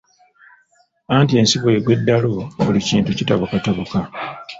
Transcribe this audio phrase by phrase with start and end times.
[1.17, 2.31] Anti ensi bw’egwa eddalu
[2.65, 3.99] buli kintu kitabukatabuka.